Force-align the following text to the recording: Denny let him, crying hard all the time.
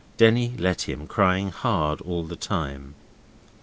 Denny 0.17 0.55
let 0.57 0.89
him, 0.89 1.05
crying 1.05 1.51
hard 1.51 2.01
all 2.01 2.23
the 2.23 2.35
time. 2.35 2.95